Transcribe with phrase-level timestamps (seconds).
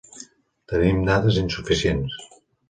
[0.73, 2.17] Tenim dades insuficients.